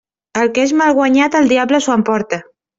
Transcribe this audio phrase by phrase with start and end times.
[0.43, 2.45] El que és mal guanyat el diable s'ho emporta.